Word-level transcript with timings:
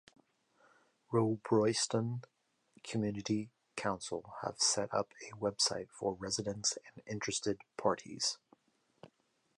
Robroyston 1.13 2.23
Community 2.83 3.51
Council 3.75 4.33
have 4.41 4.57
set 4.57 4.91
up 4.91 5.09
a 5.29 5.35
website 5.35 5.89
for 5.91 6.15
residents 6.15 6.75
and 6.83 7.03
interested 7.05 7.61
parties. 7.77 8.39